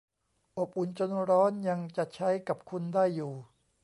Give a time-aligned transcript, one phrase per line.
[0.57, 3.33] อบอุ่นจนร้อนยังจะใช้กับคุณได้อยู่